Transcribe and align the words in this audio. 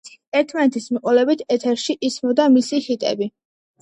ერთმანეთის 0.37 0.87
მიყოლებით 0.95 1.45
ეთერში 1.57 1.97
ისმოდა 2.09 2.49
მისი 2.59 2.85
ჰიტები. 2.87 3.29